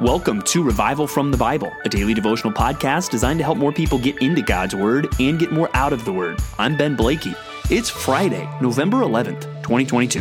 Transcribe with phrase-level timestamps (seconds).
[0.00, 3.98] Welcome to Revival from the Bible, a daily devotional podcast designed to help more people
[3.98, 6.38] get into God's Word and get more out of the Word.
[6.58, 7.34] I'm Ben Blakey.
[7.70, 10.20] It's Friday, November 11th, 2022.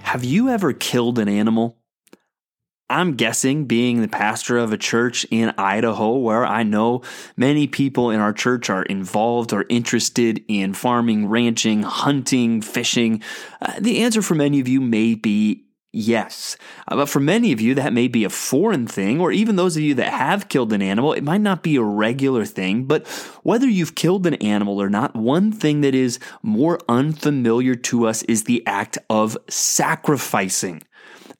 [0.00, 1.76] Have you ever killed an animal?
[2.88, 7.02] I'm guessing, being the pastor of a church in Idaho, where I know
[7.36, 13.22] many people in our church are involved or interested in farming, ranching, hunting, fishing,
[13.60, 16.56] uh, the answer for many of you may be yes.
[16.86, 19.76] Uh, but for many of you, that may be a foreign thing, or even those
[19.76, 22.84] of you that have killed an animal, it might not be a regular thing.
[22.84, 23.08] But
[23.42, 28.22] whether you've killed an animal or not, one thing that is more unfamiliar to us
[28.24, 30.82] is the act of sacrificing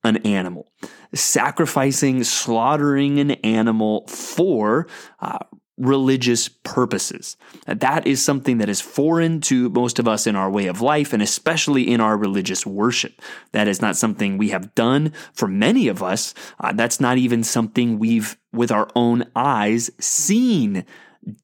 [0.06, 0.68] an animal
[1.14, 4.86] sacrificing, slaughtering an animal for
[5.20, 5.38] uh,
[5.78, 7.36] religious purposes.
[7.66, 11.12] That is something that is foreign to most of us in our way of life
[11.12, 13.20] and especially in our religious worship.
[13.52, 16.32] That is not something we have done for many of us.
[16.58, 20.86] Uh, that's not even something we've, with our own eyes, seen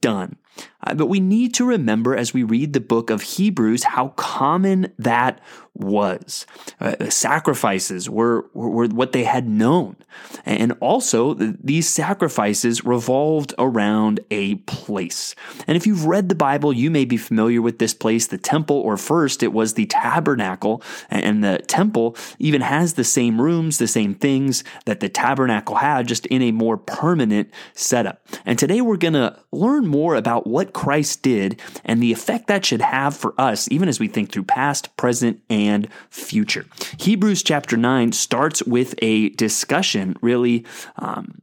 [0.01, 0.37] done.
[0.85, 4.93] Uh, but we need to remember as we read the book of Hebrews how common
[4.99, 5.41] that
[5.75, 6.47] was.
[6.81, 9.97] Uh, sacrifices were, were what they had known.
[10.45, 15.35] And also, these sacrifices revolved around a place.
[15.67, 18.77] And if you've read the Bible, you may be familiar with this place, the temple,
[18.77, 20.83] or first it was the tabernacle.
[21.11, 26.07] And the temple even has the same rooms, the same things that the tabernacle had,
[26.07, 28.27] just in a more permanent setup.
[28.45, 32.65] And today we're going to learn more about what Christ did and the effect that
[32.65, 36.67] should have for us, even as we think through past, present, and future.
[36.99, 40.65] Hebrews chapter 9 starts with a discussion, really.
[40.97, 41.43] Um,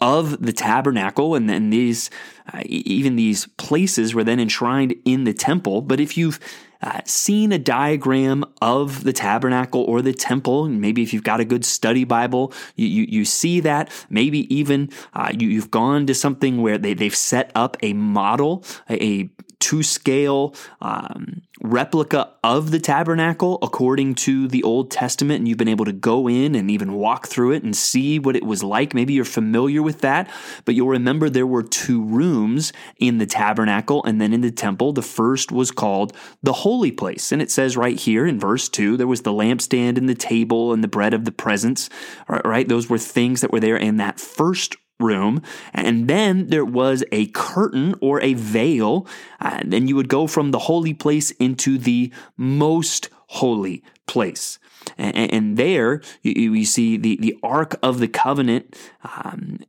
[0.00, 2.10] of the tabernacle and then these
[2.52, 6.38] uh, even these places were then enshrined in the temple but if you've
[6.82, 10.68] uh, seen a diagram of the tabernacle or the temple.
[10.68, 13.90] Maybe if you've got a good study Bible, you, you, you see that.
[14.10, 18.64] Maybe even uh, you, have gone to something where they, they've set up a model,
[18.88, 25.48] a, a to scale um, replica of the tabernacle according to the Old Testament, and
[25.48, 28.44] you've been able to go in and even walk through it and see what it
[28.44, 28.94] was like.
[28.94, 30.30] Maybe you're familiar with that,
[30.64, 34.92] but you'll remember there were two rooms in the tabernacle and then in the temple.
[34.92, 38.96] The first was called the holy place, and it says right here in verse 2
[38.96, 41.88] there was the lampstand and the table and the bread of the presence,
[42.28, 42.68] right?
[42.68, 45.42] Those were things that were there in that first room.
[45.72, 49.06] And then there was a curtain or a veil.
[49.40, 54.58] Uh, and then you would go from the holy place into the most holy place.
[54.98, 59.60] And, there you, you, see the, the Ark of the Covenant um,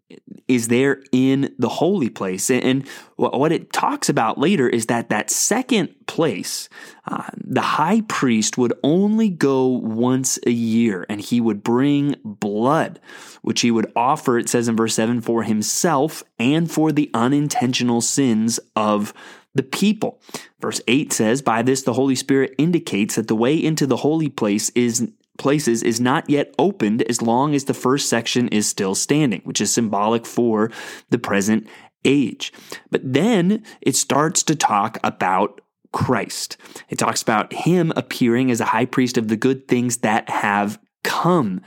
[0.48, 2.50] is there in the holy place.
[2.50, 6.70] And what it talks about later is that that second place,
[7.06, 13.00] uh, the high priest would only go once a year and he would bring blood,
[13.42, 18.02] which he would offer, it says in verse 7, for himself and for the unintentional
[18.02, 19.14] sins of
[19.58, 20.22] the people.
[20.60, 24.30] Verse 8 says, By this the Holy Spirit indicates that the way into the holy
[24.30, 28.96] place is places is not yet opened as long as the first section is still
[28.96, 30.72] standing, which is symbolic for
[31.10, 31.68] the present
[32.06, 32.52] age.
[32.90, 36.58] But then it starts to talk about Christ.
[36.90, 40.80] It talks about him appearing as a high priest of the good things that have
[41.04, 41.62] come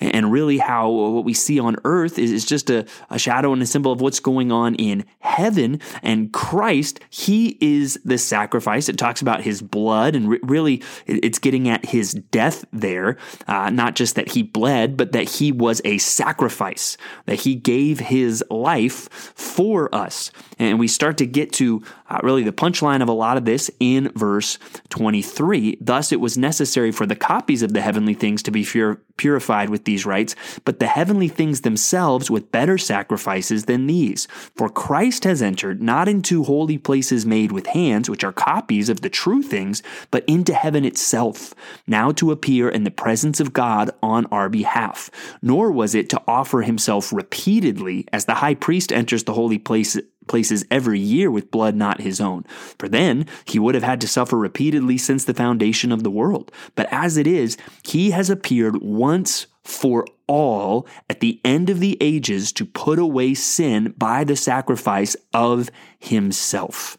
[0.00, 3.66] and really how what we see on earth is, just a, a shadow and a
[3.66, 5.80] symbol of what's going on in heaven.
[6.02, 8.88] And Christ, He is the sacrifice.
[8.88, 13.16] It talks about His blood, and re- really it's getting at His death there.
[13.46, 16.96] Uh, not just that He bled, but that He was a sacrifice,
[17.26, 20.30] that He gave His life for us.
[20.58, 23.70] And we start to get to uh, really the punchline of a lot of this
[23.80, 24.58] in verse
[24.90, 25.78] 23.
[25.80, 29.68] Thus, it was necessary for the copies of the heavenly things to be pur- purified
[29.68, 30.34] with these rites,
[30.64, 34.26] but the heavenly things themselves with better sacrifices than these.
[34.56, 39.00] For Christ has entered not into holy places made with hands, which are copies of
[39.00, 41.54] the true things, but into heaven itself,
[41.86, 45.10] now to appear in the presence of God on our behalf.
[45.42, 49.96] Nor was it to offer himself repeatedly, as the high priest enters the holy place
[50.28, 52.44] places every year with blood not his own.
[52.78, 56.52] For then he would have had to suffer repeatedly since the foundation of the world.
[56.74, 61.96] But as it is, he has appeared once for all at the end of the
[62.00, 66.96] ages to put away sin by the sacrifice of himself.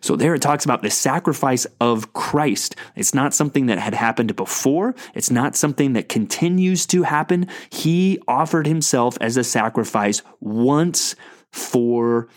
[0.00, 2.76] So there it talks about the sacrifice of Christ.
[2.96, 4.94] It's not something that had happened before.
[5.14, 7.48] It's not something that continues to happen.
[7.70, 11.16] He offered himself as a sacrifice once
[11.50, 12.28] for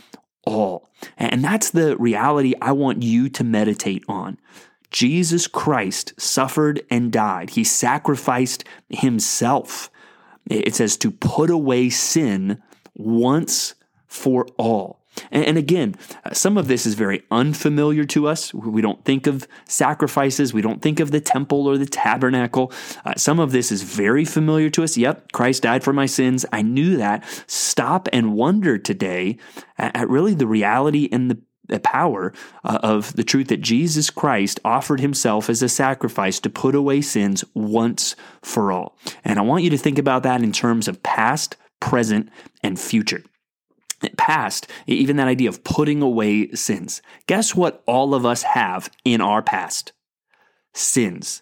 [0.54, 0.90] all.
[1.18, 4.38] And that's the reality I want you to meditate on.
[4.90, 7.52] Jesus Christ suffered and died.
[7.52, 9.92] He sacrificed himself.
[10.50, 12.62] It says to put away sin
[12.96, 13.76] once
[14.08, 14.97] for all.
[15.32, 15.96] And again,
[16.34, 18.54] some of this is very unfamiliar to us.
[18.54, 20.54] We don't think of sacrifices.
[20.54, 22.72] We don't think of the temple or the tabernacle.
[23.06, 24.98] Uh, some of this is very familiar to us.
[24.98, 26.46] Yep, Christ died for my sins.
[26.52, 27.24] I knew that.
[27.48, 29.38] Stop and wonder today
[29.78, 31.38] at, really the reality and the
[31.68, 32.32] the power
[32.64, 37.02] uh, of the truth that Jesus Christ offered himself as a sacrifice to put away
[37.02, 38.98] sins once for all.
[39.26, 42.30] And I want you to think about that in terms of past, present,
[42.64, 43.22] and future.
[44.18, 47.02] Past, even that idea of putting away sins.
[47.26, 49.94] Guess what all of us have in our past?
[50.74, 51.42] Sins.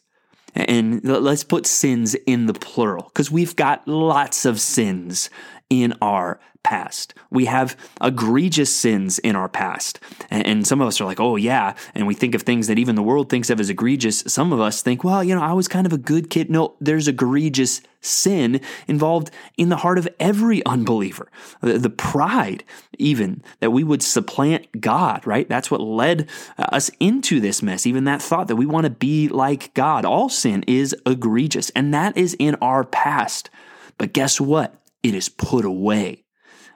[0.55, 5.29] And let's put sins in the plural because we've got lots of sins
[5.69, 7.13] in our past.
[7.29, 9.99] We have egregious sins in our past.
[10.31, 11.75] And, some of us are like, oh, yeah.
[11.93, 14.21] And we think of things that even the world thinks of as egregious.
[14.25, 16.49] Some of us think, well, you know, I was kind of a good kid.
[16.49, 21.29] No, there's egregious sin involved in the heart of every unbeliever.
[21.61, 22.63] The, the pride,
[22.97, 25.47] even, that we would supplant God, right?
[25.47, 26.27] That's what led
[26.57, 27.85] uh, us into this mess.
[27.85, 30.03] Even that thought that we want to be like God.
[30.03, 33.51] All sin is egregious, and that is in our past.
[33.99, 34.75] But guess what?
[35.05, 36.25] It is put away.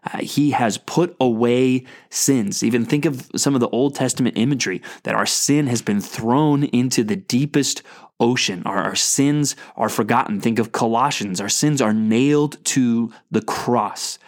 [0.04, 2.62] Uh, he has put away sins.
[2.62, 6.66] Even think of some of the Old Testament imagery that our sin has been thrown
[6.66, 7.82] into the deepest
[8.20, 8.62] ocean.
[8.68, 10.40] Our, our sins are forgotten.
[10.40, 11.42] Think of Colossians.
[11.42, 14.20] Our sins are nailed to the cross.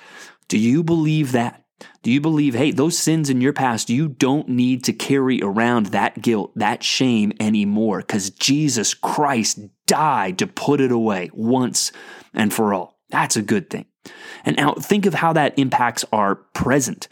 [0.48, 1.64] Do you believe that?
[2.02, 5.88] Do you believe, hey, those sins in your past, you don't need to carry around
[5.88, 11.92] that guilt, that shame anymore because Jesus Christ died to put it away once
[12.34, 13.01] and for all?
[13.12, 13.86] That's a good thing.
[14.46, 17.08] And now think of how that impacts our present.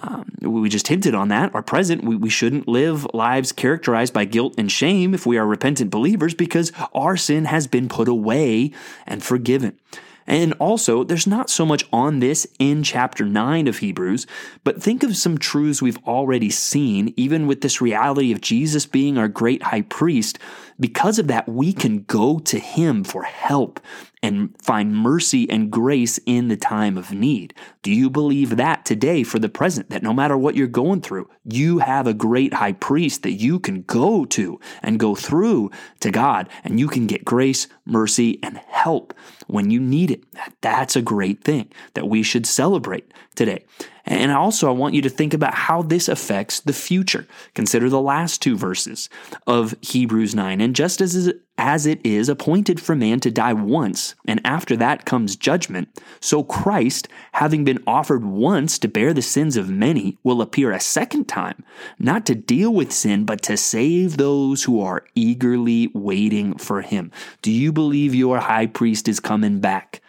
[0.00, 1.52] Um, we just hinted on that.
[1.54, 5.46] Our present, we, we shouldn't live lives characterized by guilt and shame if we are
[5.46, 8.70] repentant believers because our sin has been put away
[9.06, 9.78] and forgiven.
[10.28, 14.26] And also, there's not so much on this in chapter 9 of Hebrews,
[14.62, 19.16] but think of some truths we've already seen, even with this reality of Jesus being
[19.16, 20.38] our great high priest.
[20.78, 23.80] Because of that, we can go to him for help
[24.22, 27.54] and find mercy and grace in the time of need.
[27.82, 31.28] Do you believe that today for the present, that no matter what you're going through,
[31.44, 35.70] you have a great high priest that you can go to and go through
[36.00, 39.14] to God, and you can get grace, mercy, and help
[39.46, 40.24] when you need it?
[40.60, 43.64] That's a great thing that we should celebrate today.
[44.10, 47.26] And also, I want you to think about how this affects the future.
[47.52, 49.10] Consider the last two verses
[49.46, 50.62] of Hebrews 9.
[50.62, 55.04] And just as, as it is appointed for man to die once, and after that
[55.04, 55.90] comes judgment,
[56.20, 60.80] so Christ, having been offered once to bear the sins of many, will appear a
[60.80, 61.62] second time,
[61.98, 67.12] not to deal with sin, but to save those who are eagerly waiting for him.
[67.42, 70.00] Do you believe your high priest is coming back?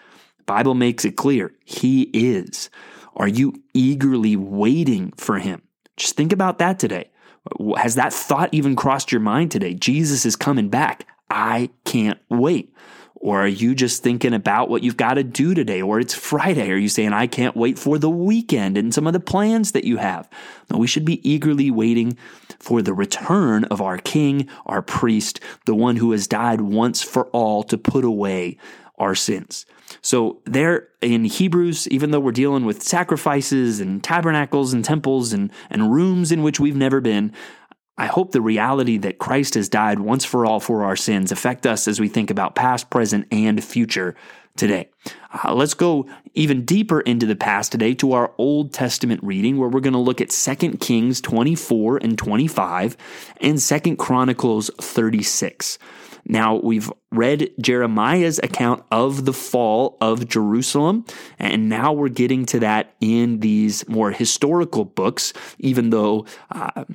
[0.45, 2.69] Bible makes it clear he is.
[3.15, 5.61] Are you eagerly waiting for him?
[5.97, 7.09] Just think about that today.
[7.77, 9.73] Has that thought even crossed your mind today?
[9.73, 11.05] Jesus is coming back.
[11.29, 12.73] I can't wait.
[13.21, 15.81] Or are you just thinking about what you've got to do today?
[15.81, 16.71] Or it's Friday.
[16.71, 19.83] Are you saying, I can't wait for the weekend and some of the plans that
[19.83, 20.29] you have?
[20.69, 22.17] No, we should be eagerly waiting
[22.59, 27.25] for the return of our King, our priest, the one who has died once for
[27.27, 28.57] all to put away
[28.97, 29.65] our sins.
[30.01, 35.51] So, there in Hebrews, even though we're dealing with sacrifices and tabernacles and temples and,
[35.69, 37.33] and rooms in which we've never been,
[37.97, 41.65] I hope the reality that Christ has died once for all for our sins affect
[41.65, 44.15] us as we think about past, present, and future
[44.55, 44.89] today.
[45.33, 49.67] Uh, let's go even deeper into the past today to our Old Testament reading where
[49.67, 52.95] we're going to look at 2 Kings 24 and 25
[53.41, 55.77] and 2 Chronicles 36.
[56.25, 61.05] Now, we've read Jeremiah's account of the fall of Jerusalem,
[61.37, 66.85] and now we're getting to that in these more historical books, even though uh,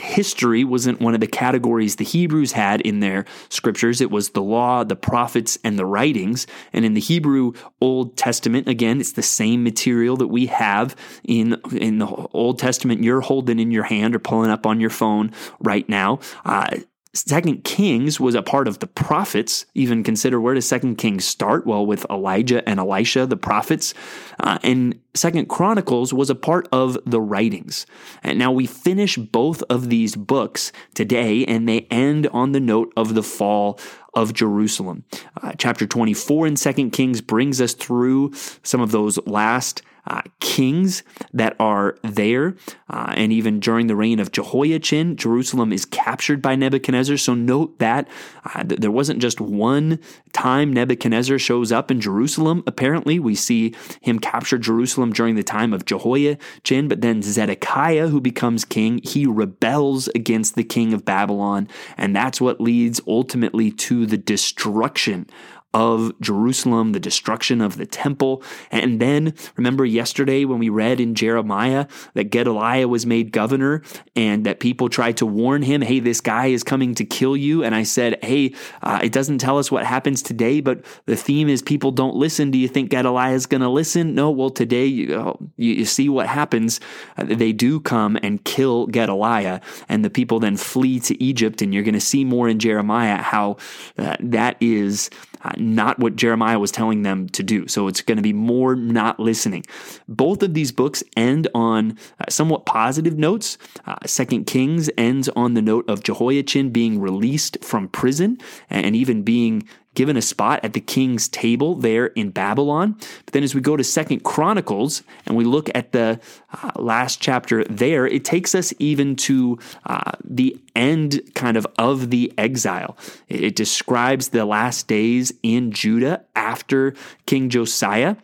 [0.00, 4.00] history wasn't one of the categories the Hebrews had in their scriptures.
[4.00, 6.46] It was the law, the prophets, and the writings.
[6.72, 11.60] And in the Hebrew Old Testament, again, it's the same material that we have in,
[11.72, 15.32] in the Old Testament you're holding in your hand or pulling up on your phone
[15.60, 16.20] right now.
[16.44, 16.76] Uh,
[17.14, 19.66] Second Kings was a part of the prophets.
[19.74, 21.66] Even consider where does Second Kings start?
[21.66, 23.92] Well, with Elijah and Elisha, the prophets,
[24.40, 27.84] uh, and Second Chronicles was a part of the writings.
[28.22, 32.90] And now we finish both of these books today, and they end on the note
[32.96, 33.78] of the fall
[34.14, 35.04] of Jerusalem.
[35.42, 41.02] Uh, chapter 24 in Second Kings brings us through some of those last uh, kings
[41.32, 42.56] that are there.
[42.90, 47.16] Uh, and even during the reign of Jehoiachin, Jerusalem is captured by Nebuchadnezzar.
[47.16, 48.08] So note that
[48.44, 49.98] uh, there wasn't just one
[50.32, 52.62] time Nebuchadnezzar shows up in Jerusalem.
[52.66, 58.20] Apparently, we see him capture Jerusalem during the time of Jehoiachin, but then Zedekiah, who
[58.20, 61.68] becomes king, he rebels against the king of Babylon.
[61.96, 65.28] And that's what leads ultimately to the destruction
[65.74, 68.42] of Jerusalem, the destruction of the temple.
[68.70, 73.82] And then remember yesterday when we read in Jeremiah that Gedaliah was made governor
[74.14, 77.64] and that people tried to warn him, hey, this guy is coming to kill you.
[77.64, 81.48] And I said, hey, uh, it doesn't tell us what happens today, but the theme
[81.48, 82.50] is people don't listen.
[82.50, 84.14] Do you think Gedaliah is going to listen?
[84.14, 86.80] No, well, today you, uh, you, you see what happens.
[87.16, 91.62] Uh, they do come and kill Gedaliah, and the people then flee to Egypt.
[91.62, 93.56] And you're going to see more in Jeremiah how
[93.96, 95.08] uh, that is
[95.42, 97.68] uh, not what Jeremiah was telling them to do.
[97.68, 99.64] So it's going to be more not listening.
[100.08, 103.58] Both of these books end on uh, somewhat positive notes.
[103.86, 108.38] Uh, Second Kings ends on the note of Jehoiachin being released from prison
[108.70, 112.96] and even being given a spot at the king's table there in Babylon.
[113.24, 116.20] But then as we go to Second Chronicles and we look at the
[116.52, 122.10] uh, last chapter there, it takes us even to uh, the end kind of of
[122.10, 122.96] the exile.
[123.28, 126.94] It, it describes the last days in Judah after
[127.26, 128.16] King Josiah.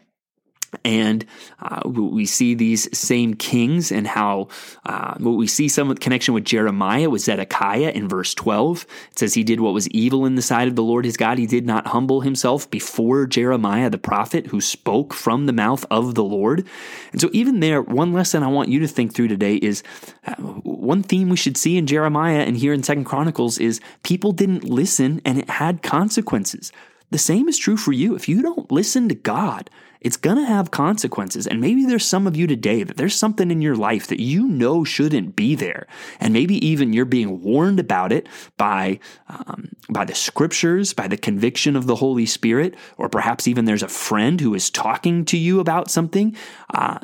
[0.84, 1.24] And
[1.60, 4.48] uh, we see these same kings and how
[4.84, 8.86] uh, we see some connection with Jeremiah with Zedekiah in verse 12.
[9.12, 11.38] It says he did what was evil in the sight of the Lord his God.
[11.38, 16.14] He did not humble himself before Jeremiah the prophet who spoke from the mouth of
[16.14, 16.66] the Lord.
[17.12, 19.82] And so, even there, one lesson I want you to think through today is
[20.26, 24.32] uh, one theme we should see in Jeremiah and here in Second Chronicles is people
[24.32, 26.72] didn't listen and it had consequences.
[27.10, 28.14] The same is true for you.
[28.14, 31.46] If you don't listen to God, it's going to have consequences.
[31.46, 34.46] And maybe there's some of you today that there's something in your life that you
[34.46, 35.86] know shouldn't be there.
[36.20, 41.16] And maybe even you're being warned about it by, um, by the scriptures, by the
[41.16, 45.36] conviction of the Holy Spirit, or perhaps even there's a friend who is talking to
[45.36, 46.36] you about something.
[46.72, 46.98] Uh,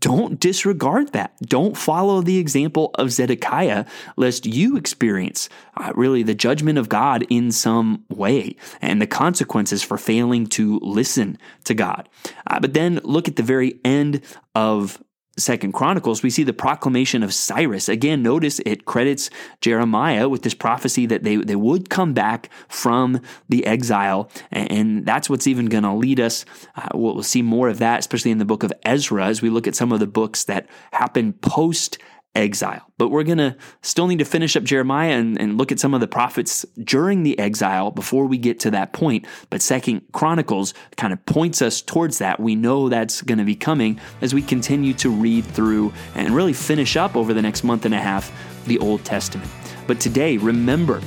[0.00, 1.36] don't disregard that.
[1.42, 3.84] Don't follow the example of Zedekiah,
[4.16, 9.82] lest you experience uh, really the judgment of God in some way and the consequences
[9.82, 12.08] for failing to listen to God.
[12.46, 14.22] Uh, but then look at the very end
[14.54, 15.02] of
[15.38, 17.90] Second Chronicles, we see the proclamation of Cyrus.
[17.90, 19.28] Again, notice it credits
[19.60, 24.30] Jeremiah with this prophecy that they, they would come back from the exile.
[24.50, 26.46] And that's what's even going to lead us.
[26.74, 29.66] Uh, we'll see more of that, especially in the book of Ezra, as we look
[29.66, 31.98] at some of the books that happen post
[32.36, 32.82] exile.
[32.98, 35.94] But we're going to still need to finish up Jeremiah and, and, look at some
[35.94, 39.26] of the prophets during the exile before we get to that point.
[39.48, 42.38] But Second Chronicles kind of points us towards that.
[42.38, 46.52] We know that's going to be coming as we continue to read through and really
[46.52, 48.30] finish up over the next month and a half
[48.66, 49.50] the Old Testament.
[49.86, 51.00] But today, remember,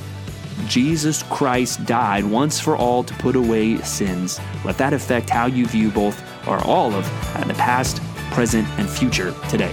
[0.66, 4.40] Jesus Christ died once for all to put away sins.
[4.64, 7.04] Let that affect how you view both or all of
[7.46, 9.72] the past, present, and future today.